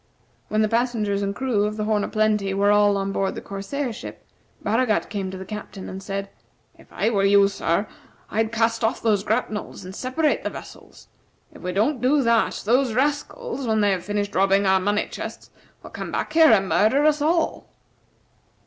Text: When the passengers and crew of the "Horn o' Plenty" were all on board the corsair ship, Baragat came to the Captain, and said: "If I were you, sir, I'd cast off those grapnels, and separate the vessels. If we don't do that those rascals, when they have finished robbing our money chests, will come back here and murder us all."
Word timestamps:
When 0.47 0.63
the 0.63 0.67
passengers 0.67 1.21
and 1.21 1.35
crew 1.35 1.65
of 1.65 1.77
the 1.77 1.83
"Horn 1.83 2.03
o' 2.03 2.07
Plenty" 2.07 2.55
were 2.55 2.71
all 2.71 2.97
on 2.97 3.11
board 3.11 3.35
the 3.35 3.39
corsair 3.41 3.93
ship, 3.93 4.25
Baragat 4.65 5.11
came 5.11 5.29
to 5.29 5.37
the 5.37 5.45
Captain, 5.45 5.87
and 5.87 6.01
said: 6.01 6.31
"If 6.75 6.91
I 6.91 7.11
were 7.11 7.23
you, 7.23 7.47
sir, 7.47 7.85
I'd 8.31 8.51
cast 8.51 8.83
off 8.83 9.03
those 9.03 9.23
grapnels, 9.23 9.85
and 9.85 9.95
separate 9.95 10.43
the 10.43 10.49
vessels. 10.49 11.07
If 11.53 11.61
we 11.61 11.71
don't 11.71 12.01
do 12.01 12.23
that 12.23 12.63
those 12.65 12.93
rascals, 12.95 13.67
when 13.67 13.81
they 13.81 13.91
have 13.91 14.03
finished 14.03 14.33
robbing 14.33 14.65
our 14.65 14.79
money 14.79 15.05
chests, 15.07 15.51
will 15.83 15.91
come 15.91 16.11
back 16.11 16.33
here 16.33 16.49
and 16.49 16.67
murder 16.67 17.05
us 17.05 17.21
all." 17.21 17.69